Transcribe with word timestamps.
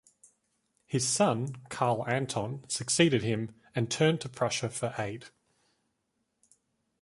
His 0.87 1.07
son, 1.07 1.57
Karl 1.69 2.03
Anton, 2.07 2.67
succeeded 2.67 3.21
him, 3.21 3.53
and 3.75 3.91
turned 3.91 4.19
to 4.21 4.29
Prussia 4.29 4.69
for 4.71 4.95
aid. 4.97 5.25